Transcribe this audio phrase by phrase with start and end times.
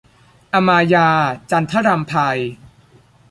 [0.53, 2.13] อมาญาส์- จันทรำไพ